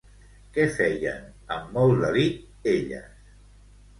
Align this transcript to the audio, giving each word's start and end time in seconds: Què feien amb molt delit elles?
Què 0.53 0.63
feien 0.77 1.27
amb 1.57 1.75
molt 1.77 2.01
delit 2.05 2.71
elles? 2.73 3.23